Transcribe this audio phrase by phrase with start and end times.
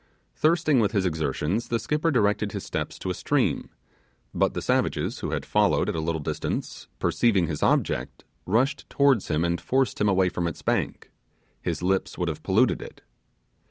[0.35, 3.69] Thirsting with his exertions, the skipper directed his steps to a stream;
[4.33, 9.27] but the savages, who had followed at a little distance, perceiving his object, rushed towards
[9.27, 11.11] him and forced him away from its bank
[11.61, 13.03] his lips would have polluted it.